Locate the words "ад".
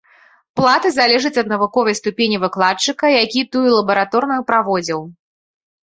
1.41-1.47